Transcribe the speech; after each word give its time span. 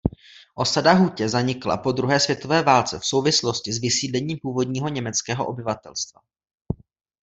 Osada 0.55 0.93
Hutě 0.93 1.29
zanikla 1.29 1.77
po 1.77 1.91
druhé 1.91 2.19
světové 2.19 2.63
válce 2.63 2.99
v 2.99 3.05
souvislosti 3.05 3.73
s 3.73 3.79
vysídlením 3.81 4.37
původního 4.41 4.89
německého 4.89 5.45
obyvatelstva. 5.47 6.21